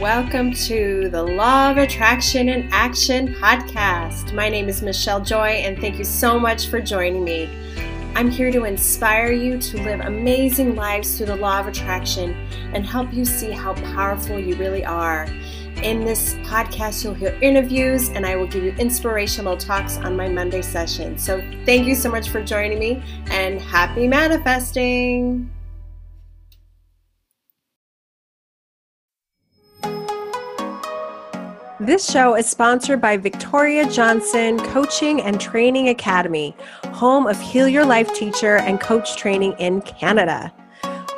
[0.00, 4.32] Welcome to the Law of Attraction and Action podcast.
[4.32, 7.50] My name is Michele Joy, and thank you so much for joining me.
[8.14, 12.30] I'm here to inspire you to live amazing lives through the law of attraction
[12.72, 15.24] and help you see how powerful you really are.
[15.82, 20.30] In this podcast, you'll hear interviews and I will give you inspirational talks on my
[20.30, 21.18] Monday session.
[21.18, 25.50] So, thank you so much for joining me and happy manifesting!
[31.80, 36.54] This show is sponsored by Victoria Johnson Coaching and Training Academy,
[36.92, 40.52] home of Heal Your Life teacher and coach training in Canada.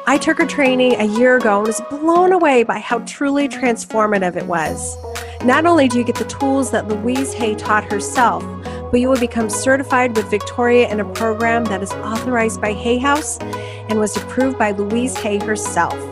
[0.06, 4.36] I took her training a year ago and was blown away by how truly transformative
[4.36, 4.96] it was.
[5.44, 8.44] Not only do you get the tools that Louise Hay taught herself,
[8.92, 12.98] but you will become certified with Victoria in a program that is authorized by Hay
[12.98, 16.11] House and was approved by Louise Hay herself.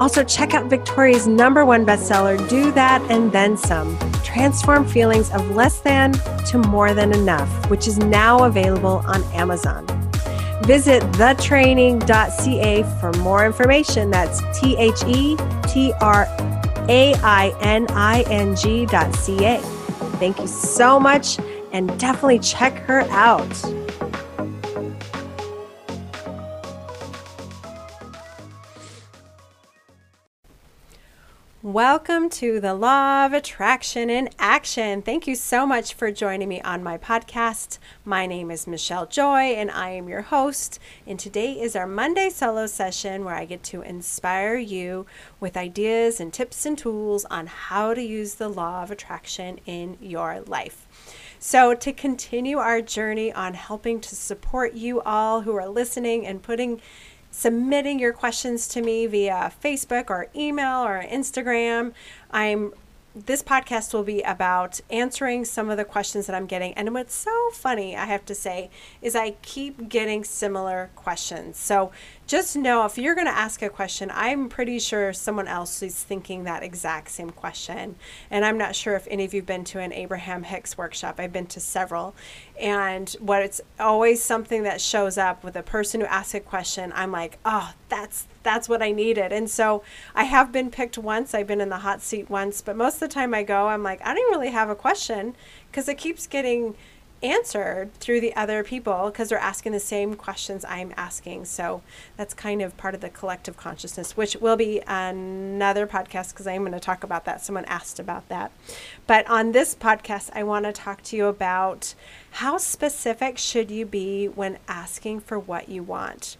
[0.00, 5.50] Also, check out Victoria's number one bestseller, Do That and Then Some Transform Feelings of
[5.50, 6.12] Less Than
[6.46, 9.86] to More Than Enough, which is now available on Amazon.
[10.62, 14.10] Visit thetraining.ca for more information.
[14.10, 15.36] That's T H E
[15.68, 16.26] T R
[16.88, 19.58] A I N I N G.ca.
[20.18, 21.38] Thank you so much
[21.72, 23.50] and definitely check her out.
[31.70, 35.02] Welcome to the Law of Attraction in Action.
[35.02, 37.78] Thank you so much for joining me on my podcast.
[38.04, 40.80] My name is Michele Joy and I am your host.
[41.06, 45.06] And today is our Monday solo session where I get to inspire you
[45.38, 49.96] with ideas and tips and tools on how to use the Law of Attraction in
[50.00, 50.88] your life.
[51.38, 56.42] So, to continue our journey on helping to support you all who are listening and
[56.42, 56.82] putting
[57.30, 61.92] submitting your questions to me via Facebook or email or Instagram.
[62.30, 62.72] I'm
[63.14, 66.72] this podcast will be about answering some of the questions that I'm getting.
[66.74, 68.70] And what's so funny, I have to say,
[69.02, 71.58] is I keep getting similar questions.
[71.58, 71.90] So
[72.30, 76.00] just know if you're going to ask a question, I'm pretty sure someone else is
[76.00, 77.96] thinking that exact same question.
[78.30, 81.16] And I'm not sure if any of you've been to an Abraham Hicks workshop.
[81.18, 82.14] I've been to several.
[82.60, 86.92] And what it's always something that shows up with a person who asks a question,
[86.94, 89.32] I'm like, oh, that's that's what I needed.
[89.32, 89.82] And so
[90.14, 91.34] I have been picked once.
[91.34, 93.82] I've been in the hot seat once, but most of the time I go, I'm
[93.82, 95.34] like, I don't really have a question
[95.66, 96.76] because it keeps getting
[97.22, 101.44] answered through the other people because they're asking the same questions I'm asking.
[101.44, 101.82] So
[102.16, 106.62] that's kind of part of the collective consciousness, which will be another podcast because I'm
[106.62, 107.42] going to talk about that.
[107.42, 108.52] Someone asked about that.
[109.06, 111.94] But on this podcast, I want to talk to you about
[112.32, 116.36] how specific should you be when asking for what you want.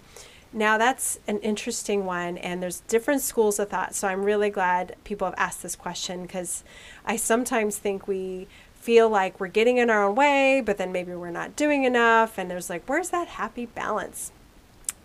[0.52, 3.94] Now, that's an interesting one, and there's different schools of thought.
[3.94, 6.64] So, I'm really glad people have asked this question because
[7.06, 8.48] I sometimes think we
[8.80, 12.38] feel like we're getting in our own way, but then maybe we're not doing enough.
[12.38, 14.32] And there's like, where's that happy balance?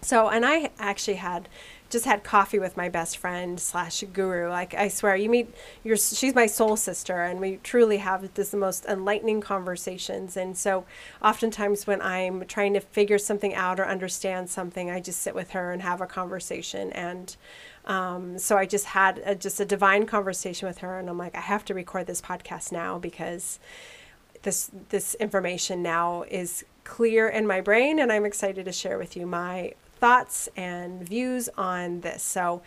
[0.02, 1.50] So, and I actually had
[1.90, 4.50] just had coffee with my best friend slash guru.
[4.50, 5.54] Like I swear, you meet
[5.84, 10.38] your she's my soul sister, and we truly have this the most enlightening conversations.
[10.38, 10.86] And so,
[11.24, 15.52] oftentimes when I'm trying to figure something out or understand something, I just sit with
[15.52, 16.92] her and have a conversation.
[16.94, 17.36] And
[17.86, 21.36] um, so I just had a, just a divine conversation with her, and I'm like,
[21.36, 23.60] I have to record this podcast now because
[24.44, 29.16] this this information now is clear in my brain, and I'm excited to share with
[29.16, 32.22] you my thoughts and views on this.
[32.22, 32.62] So,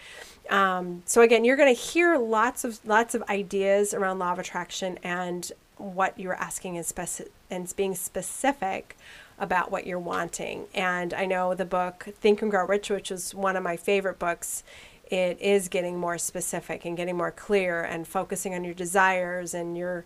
[0.51, 4.39] um, so again, you're going to hear lots of lots of ideas around law of
[4.39, 8.97] attraction and what you're asking is speci- and being specific
[9.39, 10.67] about what you're wanting.
[10.75, 14.19] And I know the book Think and Grow Rich, which is one of my favorite
[14.19, 14.65] books,
[15.11, 19.77] it is getting more specific and getting more clear and focusing on your desires and
[19.77, 20.05] your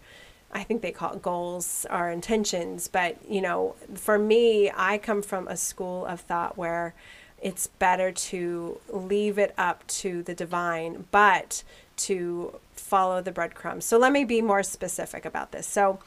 [0.53, 2.87] I think they call it goals or intentions.
[2.87, 6.95] But, you know, for me, I come from a school of thought where
[7.41, 11.65] it's better to leave it up to the divine, but
[11.97, 13.85] to follow the breadcrumbs.
[13.85, 15.67] So let me be more specific about this.
[15.67, 15.99] So,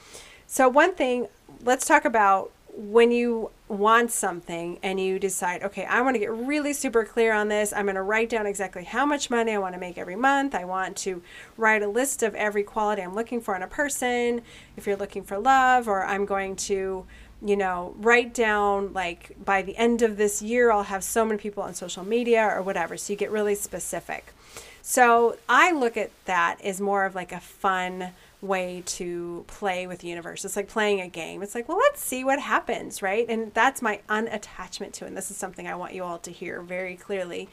[0.47, 1.27] so one thing,
[1.63, 6.31] let's talk about when you want something and you decide, okay, I want to get
[6.31, 7.71] really super clear on this.
[7.73, 10.53] I'm going to write down exactly how much money I want to make every month.
[10.53, 11.21] I want to
[11.57, 14.41] write a list of every quality I'm looking for in a person.
[14.75, 17.05] If you're looking for love, or I'm going to
[17.43, 21.37] you know, write down like by the end of this year, I'll have so many
[21.37, 22.97] people on social media or whatever.
[22.97, 24.33] So you get really specific.
[24.81, 28.11] So I look at that as more of like a fun
[28.45, 30.45] way to play with the universe.
[30.45, 31.41] It's like playing a game.
[31.41, 33.25] It's like, well, let's see what happens, right?
[33.27, 35.09] And that's my unattachment to it.
[35.09, 37.49] And this is something I want you all to hear very clearly.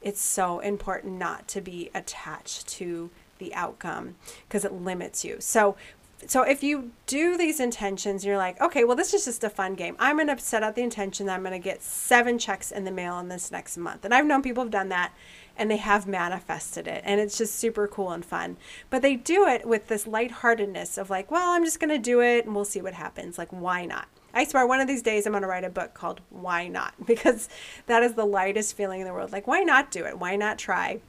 [0.00, 4.16] It's so important not to be attached to the outcome
[4.46, 5.36] because it limits you.
[5.40, 5.76] So
[6.26, 9.74] so if you do these intentions you're like okay well this is just a fun
[9.74, 12.72] game i'm going to set out the intention that i'm going to get seven checks
[12.72, 15.12] in the mail in this next month and i've known people have done that
[15.56, 18.56] and they have manifested it and it's just super cool and fun
[18.90, 22.20] but they do it with this lightheartedness of like well i'm just going to do
[22.20, 25.24] it and we'll see what happens like why not I swear one of these days
[25.24, 26.92] I'm going to write a book called Why Not?
[27.06, 27.48] Because
[27.86, 29.32] that is the lightest feeling in the world.
[29.32, 30.18] Like, why not do it?
[30.18, 31.00] Why not try?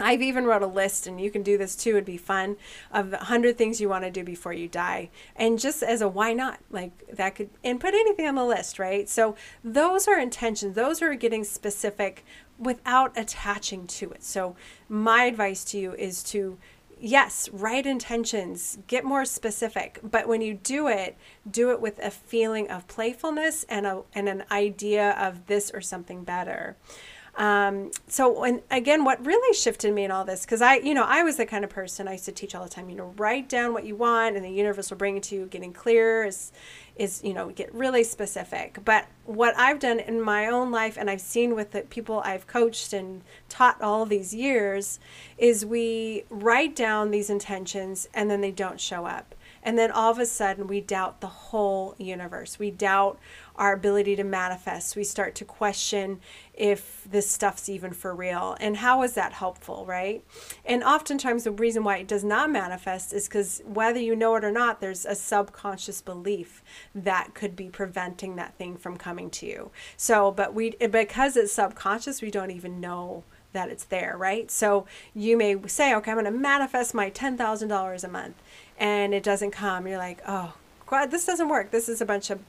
[0.00, 1.90] I've even wrote a list, and you can do this too.
[1.90, 2.56] It'd be fun
[2.92, 6.08] of the 100 things you want to do before you die, and just as a
[6.08, 9.08] why not, like that could, and put anything on the list, right?
[9.08, 9.34] So
[9.64, 10.76] those are intentions.
[10.76, 12.24] Those are getting specific
[12.58, 14.24] without attaching to it.
[14.24, 14.56] So
[14.88, 16.58] my advice to you is to
[17.00, 21.16] yes, write intentions, get more specific, but when you do it,
[21.48, 25.80] do it with a feeling of playfulness and a and an idea of this or
[25.80, 26.76] something better.
[27.38, 31.04] Um, so and again, what really shifted me in all this, because I, you know,
[31.04, 32.90] I was the kind of person I used to teach all the time.
[32.90, 35.46] You know, write down what you want, and the universe will bring it to you.
[35.46, 36.50] Getting clear is,
[36.96, 38.80] is you know, get really specific.
[38.84, 42.48] But what I've done in my own life, and I've seen with the people I've
[42.48, 44.98] coached and taught all these years,
[45.38, 49.36] is we write down these intentions, and then they don't show up.
[49.68, 52.58] And then all of a sudden, we doubt the whole universe.
[52.58, 53.18] We doubt
[53.54, 54.96] our ability to manifest.
[54.96, 56.20] We start to question
[56.54, 58.56] if this stuff's even for real.
[58.60, 60.24] And how is that helpful, right?
[60.64, 64.44] And oftentimes, the reason why it does not manifest is because whether you know it
[64.44, 66.62] or not, there's a subconscious belief
[66.94, 69.70] that could be preventing that thing from coming to you.
[69.98, 74.50] So, but we, because it's subconscious, we don't even know that it's there, right?
[74.50, 78.36] So you may say, okay, I'm going to manifest my $10,000 a month
[78.78, 79.86] and it doesn't come.
[79.86, 80.54] You're like, oh,
[80.86, 81.70] God, this doesn't work.
[81.70, 82.40] This is a bunch of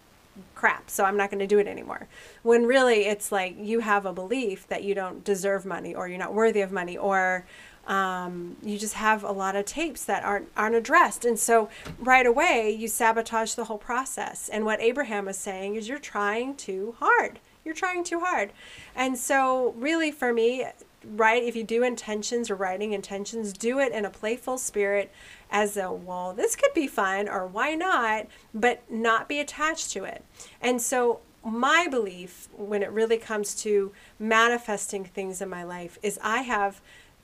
[0.56, 2.08] crap, so I'm not going to do it anymore.
[2.44, 6.20] When really it's like you have a belief that you don't deserve money or you're
[6.20, 7.46] not worthy of money or
[7.88, 12.26] um, you just have a lot of tapes that aren't aren't addressed, and so right
[12.26, 14.48] away you sabotage the whole process.
[14.48, 17.40] And what Abraham is saying is you're trying too hard.
[17.66, 18.52] You're trying too hard,
[18.96, 20.68] and so really for me,
[21.06, 21.44] right?
[21.44, 25.12] If you do intentions or writing intentions, do it in a playful spirit
[25.52, 30.04] as a, well, this could be fun or why not, but not be attached to
[30.04, 30.24] it.
[30.62, 36.20] And so, my belief when it really comes to manifesting things in my life is
[36.22, 36.82] I have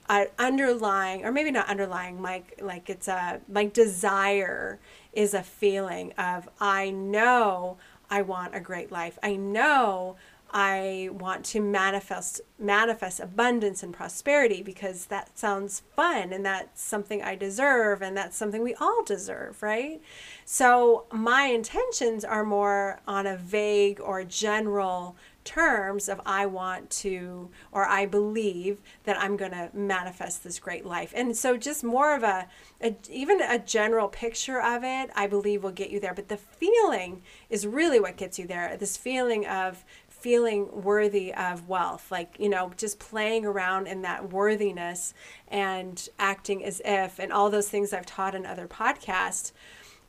[0.08, 4.78] an underlying, or maybe not underlying, like, like it's a, like desire
[5.12, 7.76] is a feeling of, I know
[8.08, 9.18] I want a great life.
[9.22, 10.16] I know
[10.50, 17.20] I want to manifest manifest abundance and prosperity because that sounds fun and that's something
[17.22, 20.00] I deserve and that's something we all deserve, right?
[20.44, 25.16] So my intentions are more on a vague or general
[25.46, 30.84] terms of I want to or I believe that I'm going to manifest this great
[30.84, 31.12] life.
[31.14, 32.48] And so just more of a,
[32.80, 36.36] a, even a general picture of it I believe will get you there, but the
[36.36, 38.76] feeling is really what gets you there.
[38.76, 39.84] This feeling of
[40.26, 45.14] feeling worthy of wealth, like, you know, just playing around in that worthiness
[45.46, 49.52] and acting as if, and all those things I've taught in other podcasts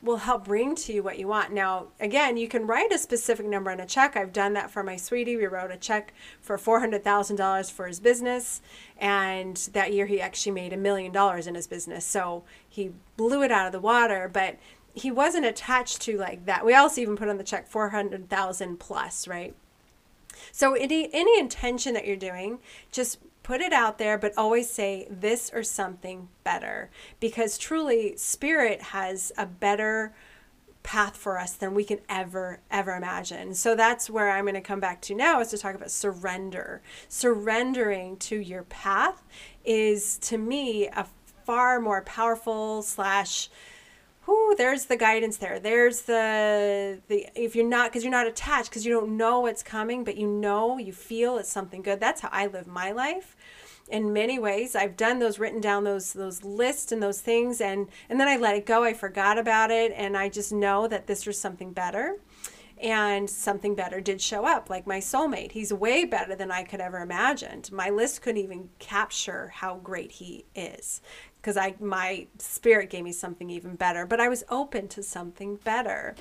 [0.02, 1.52] will help bring to you what you want.
[1.52, 4.16] Now, again, you can write a specific number on a check.
[4.16, 5.36] I've done that for my sweetie.
[5.36, 8.60] We wrote a check for $400,000 for his business.
[8.96, 12.04] And that year he actually made a million dollars in his business.
[12.04, 14.28] So he blew it out of the water.
[14.32, 14.56] But
[14.94, 16.66] he wasn't attached to like that.
[16.66, 19.54] We also even put on the check 400,000 plus, right?
[20.52, 22.58] So any any intention that you're doing,
[22.92, 28.82] just put it out there, but always say this or something better, because truly, spirit
[28.82, 30.14] has a better
[30.82, 33.54] path for us than we can ever ever imagine.
[33.54, 36.82] So that's where I'm going to come back to now is to talk about surrender.
[37.08, 39.22] Surrendering to your path
[39.64, 41.06] is to me a
[41.44, 43.48] far more powerful slash
[44.28, 45.58] whoo, there's the guidance there.
[45.58, 49.62] There's the the if you're not because you're not attached because you don't know what's
[49.62, 51.98] coming, but you know you feel it's something good.
[51.98, 53.34] That's how I live my life.
[53.88, 57.88] In many ways, I've done those written down those those lists and those things, and
[58.10, 58.84] and then I let it go.
[58.84, 62.18] I forgot about it, and I just know that this was something better
[62.80, 66.80] and something better did show up like my soulmate he's way better than i could
[66.80, 71.00] ever imagined my list couldn't even capture how great he is
[71.40, 75.56] because I my spirit gave me something even better, but I was open to something
[75.56, 76.14] better.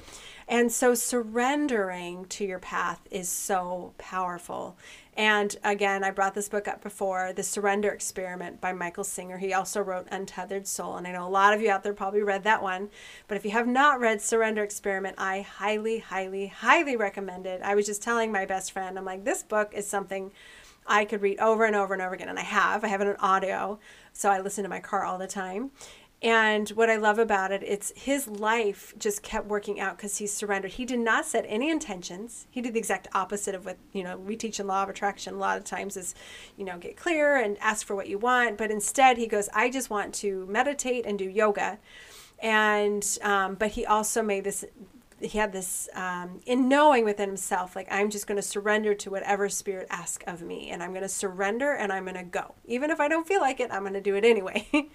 [0.48, 4.78] And so surrendering to your path is so powerful.
[5.18, 9.40] And again, I brought this book up before, The Surrender Experiment by Michael Singer.
[9.40, 12.22] He also wrote Untethered Soul, and I know a lot of you out there probably
[12.22, 12.90] read that one.
[13.28, 17.62] But if you have not read Surrender Experiment, I highly, highly, highly recommend it.
[17.64, 20.32] I was just telling my best friend, I'm like, this book is something
[20.86, 22.30] I could read over and over and over again.
[22.30, 23.80] And I have, I have it on audio.
[24.18, 25.70] So I listen to my car all the time.
[26.24, 30.26] And what I love about it, it's his life just kept working out because he
[30.26, 30.72] surrendered.
[30.72, 32.48] He did not set any intentions.
[32.50, 35.36] He did the exact opposite of what, you know, we teach in law of attraction
[35.36, 36.16] a lot of times is,
[36.58, 38.58] you know, get clear and ask for what you want.
[38.58, 41.78] But instead, he goes, I just want to meditate and do yoga.
[42.40, 44.66] And, um, but he also made this
[45.20, 49.10] he had this um, in knowing within himself like i'm just going to surrender to
[49.10, 52.54] whatever spirit asks of me and i'm going to surrender and i'm going to go.
[52.66, 54.68] Even if i don't feel like it i'm going to do it anyway.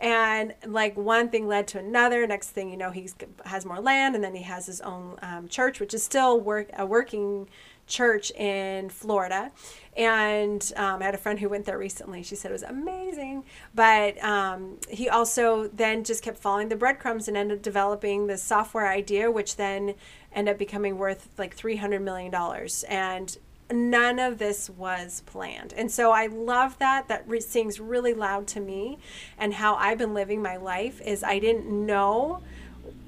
[0.00, 2.26] And like one thing led to another.
[2.26, 3.08] Next thing you know he
[3.44, 6.68] has more land and then he has his own um, church which is still work
[6.76, 7.48] a working
[7.86, 9.50] church in Florida.
[9.96, 12.22] And um, I had a friend who went there recently.
[12.22, 13.44] She said it was amazing.
[13.74, 18.36] But um, he also then just kept following the breadcrumbs and ended up developing the
[18.36, 19.94] software idea, which then
[20.34, 22.34] ended up becoming worth like $300 million.
[22.88, 23.38] And
[23.72, 25.72] none of this was planned.
[25.74, 27.08] And so I love that.
[27.08, 28.98] That re- sings really loud to me.
[29.38, 32.42] And how I've been living my life is I didn't know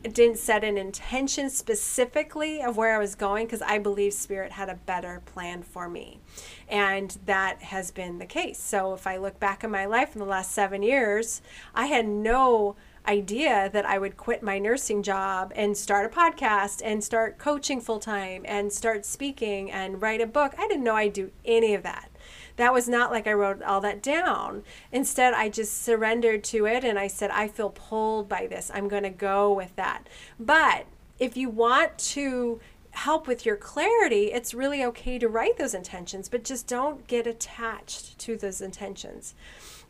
[0.03, 4.69] didn't set an intention specifically of where I was going because I believe Spirit had
[4.69, 6.21] a better plan for me.
[6.69, 8.59] And that has been the case.
[8.59, 11.43] So if I look back in my life in the last seven years,
[11.75, 12.77] I had no
[13.09, 17.81] idea that I would quit my nursing job and start a podcast and start coaching
[17.81, 20.55] full time and start speaking and write a book.
[20.59, 22.11] I didn't know I'd do any of that
[22.57, 24.63] that was not like I wrote all that down.
[24.93, 28.71] Instead, I just surrendered to it and I said, I feel pulled by this.
[28.73, 30.09] I'm going to go with that.
[30.39, 30.87] But
[31.19, 36.29] if you want to help with your clarity, it's really okay to write those intentions,
[36.29, 39.35] but just don't get attached to those intentions.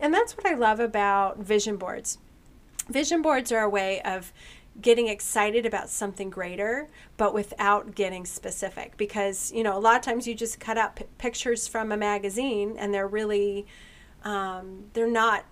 [0.00, 2.18] And that's what I love about vision boards.
[2.88, 4.32] Vision boards are a way of
[4.80, 8.96] getting excited about something greater, but without getting specific.
[8.96, 11.96] Because, you know, a lot of times you just cut out p- pictures from a
[11.96, 13.66] magazine and they're really,
[14.24, 15.44] um, they're not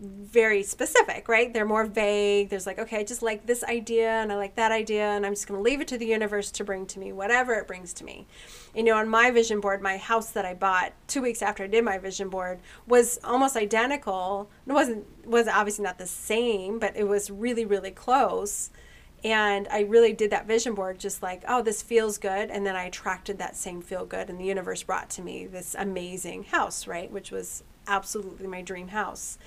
[0.00, 1.52] very specific, right?
[1.52, 2.50] They're more vague.
[2.50, 5.32] There's like, okay, I just like this idea and I like that idea, and I'm
[5.32, 7.92] just going to leave it to the universe to bring to me whatever it brings
[7.94, 8.26] to me.
[8.74, 11.66] You know, on my vision board, my house that I bought two weeks after I
[11.66, 14.50] did my vision board was almost identical.
[14.66, 18.70] It wasn't was obviously not the same, but it was really really close.
[19.24, 22.50] And I really did that vision board just like, oh, this feels good.
[22.50, 25.74] And then I attracted that same feel good, and the universe brought to me this
[25.76, 27.10] amazing house, right?
[27.10, 29.38] Which was absolutely my dream house.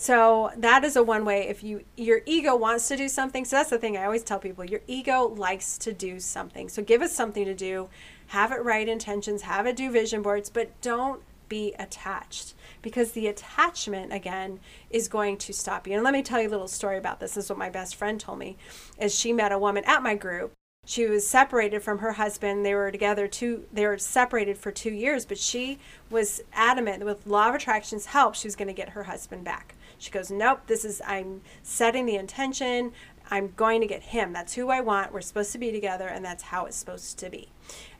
[0.00, 3.44] So that is a one way if you your ego wants to do something.
[3.44, 6.70] So that's the thing I always tell people, your ego likes to do something.
[6.70, 7.90] So give us something to do,
[8.28, 13.26] have it right intentions, have it do vision boards, but don't be attached because the
[13.26, 15.92] attachment again is going to stop you.
[15.92, 17.34] And let me tell you a little story about this.
[17.34, 18.56] This is what my best friend told me
[18.98, 20.54] is she met a woman at my group
[20.86, 24.90] she was separated from her husband they were together two they were separated for two
[24.90, 25.78] years but she
[26.10, 29.74] was adamant with law of attraction's help she was going to get her husband back
[30.00, 32.92] she goes, Nope, this is, I'm setting the intention.
[33.30, 34.32] I'm going to get him.
[34.32, 35.12] That's who I want.
[35.12, 37.48] We're supposed to be together, and that's how it's supposed to be.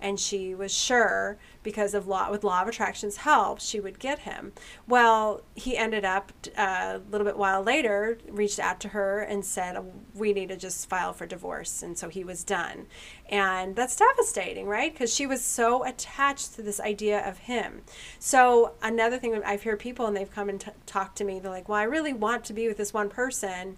[0.00, 4.20] And she was sure because of law with law of attraction's help, she would get
[4.20, 4.52] him.
[4.88, 9.44] Well, he ended up uh, a little bit while later reached out to her and
[9.44, 9.78] said,
[10.14, 12.86] "We need to just file for divorce," and so he was done.
[13.28, 14.92] And that's devastating, right?
[14.92, 17.82] Because she was so attached to this idea of him.
[18.18, 21.38] So another thing I've heard people and they've come and t- talked to me.
[21.38, 23.76] They're like, "Well, I really want to be with this one person."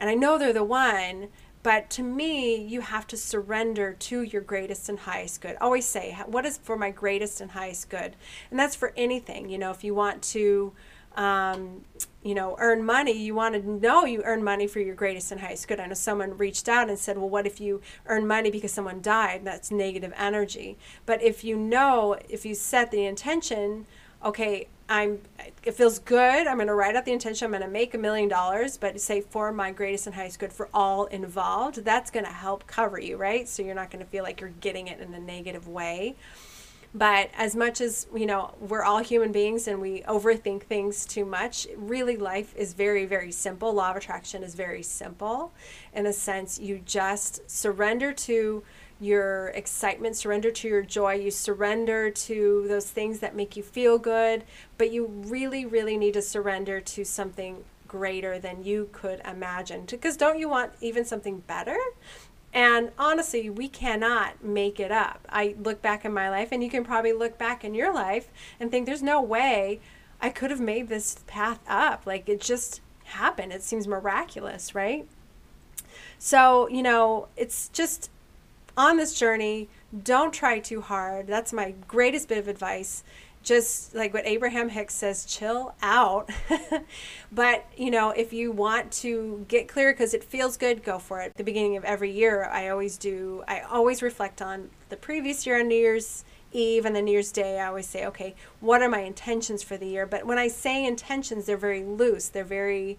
[0.00, 1.28] And I know they're the one,
[1.62, 5.56] but to me, you have to surrender to your greatest and highest good.
[5.60, 8.16] Always say, what is for my greatest and highest good?
[8.50, 9.50] And that's for anything.
[9.50, 10.72] You know, if you want to,
[11.16, 11.84] um,
[12.22, 15.40] you know, earn money, you want to know you earn money for your greatest and
[15.42, 15.80] highest good.
[15.80, 19.02] I know someone reached out and said, well, what if you earn money because someone
[19.02, 19.44] died?
[19.44, 20.78] That's negative energy.
[21.04, 23.84] But if you know, if you set the intention,
[24.24, 25.20] okay, I'm
[25.62, 26.46] it feels good.
[26.46, 27.44] I'm going to write out the intention.
[27.46, 30.52] I'm going to make a million dollars, but say for my greatest and highest good
[30.52, 33.48] for all involved, that's going to help cover you, right?
[33.48, 36.16] So you're not going to feel like you're getting it in a negative way.
[36.92, 41.24] But as much as, you know, we're all human beings and we overthink things too
[41.24, 43.72] much, really life is very, very simple.
[43.72, 45.52] Law of attraction is very simple
[45.94, 48.64] in a sense you just surrender to
[49.00, 53.98] your excitement, surrender to your joy, you surrender to those things that make you feel
[53.98, 54.44] good,
[54.76, 59.86] but you really, really need to surrender to something greater than you could imagine.
[59.86, 61.78] Because don't you want even something better?
[62.52, 65.26] And honestly, we cannot make it up.
[65.28, 68.28] I look back in my life, and you can probably look back in your life
[68.58, 69.80] and think, there's no way
[70.20, 72.06] I could have made this path up.
[72.06, 73.52] Like it just happened.
[73.52, 75.06] It seems miraculous, right?
[76.18, 78.10] So, you know, it's just
[78.80, 79.68] on this journey,
[80.02, 81.26] don't try too hard.
[81.26, 83.04] That's my greatest bit of advice
[83.42, 86.30] just like what Abraham Hicks says, chill out.
[87.32, 91.20] but, you know, if you want to get clear because it feels good, go for
[91.22, 91.34] it.
[91.36, 95.58] The beginning of every year, I always do, I always reflect on the previous year
[95.58, 97.58] on New Year's Eve and the New Year's Day.
[97.58, 100.04] I always say, okay, what are my intentions for the year?
[100.04, 102.98] But when I say intentions, they're very loose, they're very,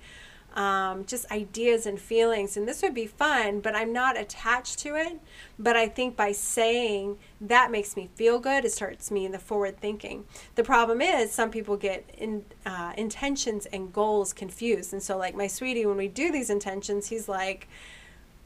[0.54, 2.58] um, just ideas and feelings.
[2.58, 5.20] And this would be fun, but I'm not attached to it.
[5.58, 9.40] But I think by saying that makes me feel good, it starts me in the
[9.40, 10.26] forward thinking.
[10.56, 14.94] The problem is some people get in, uh, intentions and goals confused.
[14.94, 17.68] And so, like my sweetie, when we do these intentions, he's like,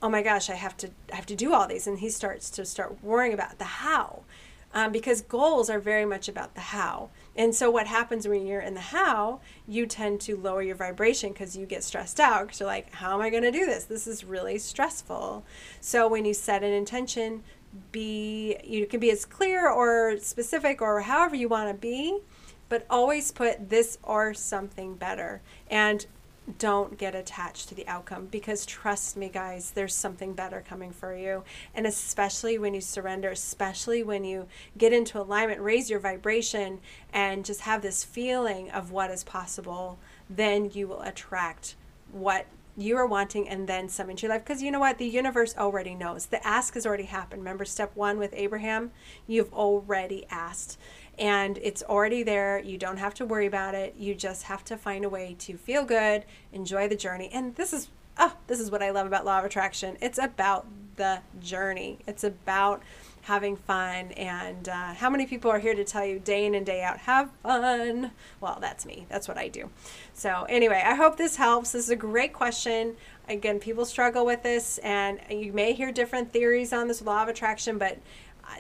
[0.01, 1.88] oh my gosh, I have to, I have to do all these.
[1.88, 4.21] And he starts to start worrying about the how.
[4.75, 7.10] Um, because goals are very much about the how.
[7.34, 11.32] And so, what happens when you're in the how, you tend to lower your vibration
[11.32, 13.86] because you get stressed out because you're like, how am I going to do this?
[13.86, 15.46] This is really stressful.
[15.79, 17.44] So, when you set an intention,
[17.94, 22.20] be you can be as clear or specific or however you want to be,
[22.67, 25.41] but always put this or something better.
[25.70, 26.05] And
[26.59, 31.15] don't get attached to the outcome because trust me guys there's something better coming for
[31.15, 31.43] you.
[31.73, 34.47] And especially when you surrender especially when you
[34.77, 36.79] get into alignment raise your vibration
[37.11, 39.97] and just have this feeling of what is possible
[40.29, 41.75] then you will attract
[42.11, 42.45] what
[42.77, 44.43] you are wanting and then some into your life.
[44.43, 44.97] Because you know what?
[44.97, 46.25] The universe already knows.
[46.25, 47.41] The ask has already happened.
[47.41, 48.91] Remember step one with abraham?
[49.27, 50.77] You've already asked
[51.17, 52.60] and it's already there.
[52.60, 53.95] You don't have to worry about it.
[53.98, 57.29] You just have to find a way to feel good, enjoy the journey.
[57.34, 59.98] And this is oh, this is what I love about law of attraction.
[60.01, 62.00] It's about the journey.
[62.07, 62.81] It's about
[63.25, 66.63] having fun and uh, how many people are here to tell you day in and
[66.63, 69.67] day out have fun well that's me that's what i do
[70.13, 72.95] so anyway i hope this helps this is a great question
[73.27, 77.27] again people struggle with this and you may hear different theories on this law of
[77.27, 77.98] attraction but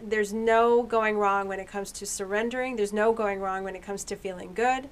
[0.03, 2.75] there's no going wrong when it comes to surrendering.
[2.75, 4.89] There's no going wrong when it comes to feeling good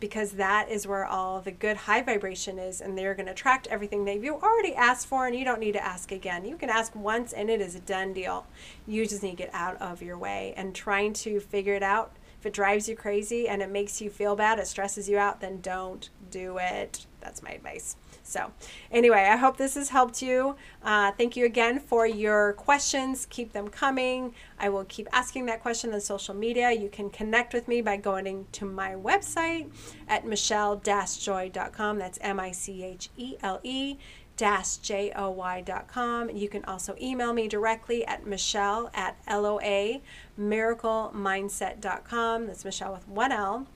[0.00, 3.66] because that is where all the good high vibration is and they're going to attract
[3.68, 6.44] everything that you already asked for and you don't need to ask again.
[6.44, 8.46] You can ask once and it is a done deal.
[8.86, 12.12] You just need to get out of your way and trying to figure it out.
[12.38, 15.40] If it drives you crazy and it makes you feel bad, it stresses you out,
[15.40, 17.06] then don't do it.
[17.20, 17.96] That's my advice.
[18.26, 18.52] So,
[18.90, 20.56] anyway, I hope this has helped you.
[20.82, 23.26] Uh, thank you again for your questions.
[23.28, 24.34] Keep them coming.
[24.58, 26.72] I will keep asking that question on social media.
[26.72, 29.70] You can connect with me by going to my website
[30.08, 31.98] at michele-joy.com.
[31.98, 33.98] That's M I C H E L E
[34.36, 36.30] dash joy.com.
[36.30, 40.00] You can also email me directly at michele at loa
[40.38, 42.46] miraclemindset.com.
[42.46, 43.66] That's Michele with one L.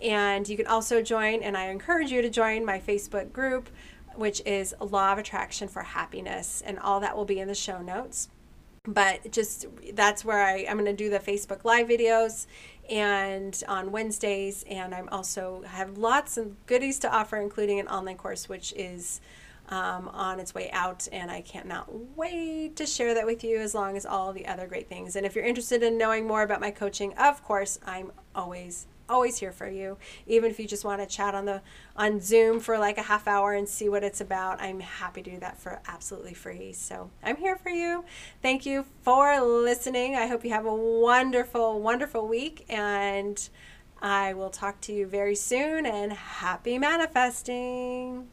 [0.00, 3.68] And you can also join, and I encourage you to join my Facebook group
[4.18, 7.80] which is Law of Attraction for Happiness, and all that will be in the show
[7.80, 8.28] notes.
[8.84, 12.46] But just that's where I, I'm going to do the Facebook Live videos
[12.88, 18.16] and on Wednesdays, and I'm also have lots of goodies to offer, including an online
[18.16, 19.20] course, which is
[19.68, 23.74] um, on its way out, and I cannot wait to share that with you as
[23.74, 25.16] long as all the other great things.
[25.16, 29.38] And if you're interested in knowing more about my coaching, of course, I'm always always
[29.38, 29.96] here for you.
[30.26, 31.62] Even if you just want to chat on the
[31.96, 35.30] on zoom for like a half hour and see what it's about i'm happy to
[35.30, 36.72] do that for absolutely free.
[36.72, 38.04] So i'm here for you.
[38.42, 40.14] Thank you for listening.
[40.16, 43.48] I hope you have a wonderful wonderful week and
[44.02, 48.28] i will talk to you very soon and happy manifesting.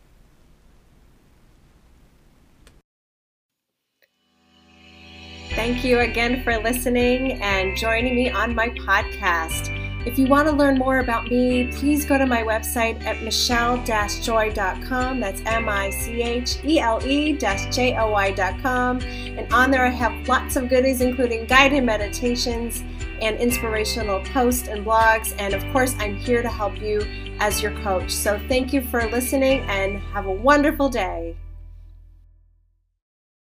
[5.56, 9.83] Thank you again for listening and joining me on my podcast.
[10.06, 15.20] If you want to learn more about me, please go to my website at michele-joy.com.
[15.22, 19.02] That's M-I-C-H-E-L-E J-O-Y.com.
[19.02, 22.84] And on there I have lots of goodies, including guided meditations
[23.22, 25.34] and inspirational posts and blogs.
[25.40, 27.08] And of course, I'm here to help you
[27.40, 28.12] as your coach.
[28.12, 31.38] So thank you for listening and have a wonderful day.